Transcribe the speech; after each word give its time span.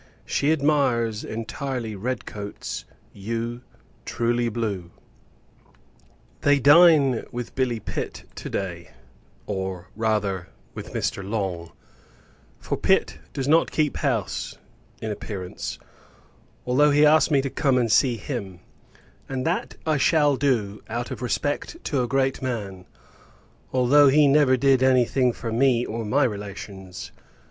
She 0.25 0.51
admires 0.51 1.23
entirely 1.23 1.95
red 1.95 2.25
coats; 2.25 2.85
you, 3.13 3.61
true 4.03 4.49
blue. 4.49 4.89
They 6.41 6.57
dine 6.57 7.23
with 7.31 7.53
Billy 7.53 7.79
Pitt, 7.79 8.25
to 8.33 8.49
day; 8.49 8.89
or, 9.45 9.89
rather, 9.95 10.47
with 10.73 10.91
Mr. 10.91 11.23
Long; 11.23 11.71
for 12.57 12.77
Pitt 12.77 13.19
does 13.31 13.47
not 13.47 13.69
keep 13.69 13.97
house, 13.97 14.57
in 15.03 15.11
appearance, 15.11 15.77
although 16.65 16.89
he 16.89 17.05
asked 17.05 17.29
me 17.29 17.39
to 17.43 17.51
come 17.51 17.77
and 17.77 17.91
see 17.91 18.17
him: 18.17 18.61
and 19.29 19.45
that 19.45 19.77
I 19.85 19.97
shall 19.97 20.35
do, 20.35 20.81
out 20.89 21.11
of 21.11 21.21
respect 21.21 21.77
to 21.83 22.01
a 22.01 22.07
great 22.07 22.41
man, 22.41 22.87
although 23.71 24.07
he 24.07 24.27
never 24.27 24.57
did 24.57 24.81
any 24.81 25.05
thing 25.05 25.31
for 25.31 25.51
me 25.51 25.85
or 25.85 26.03
my 26.05 26.23
relations. 26.23 27.11